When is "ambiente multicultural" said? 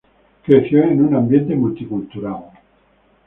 1.15-2.45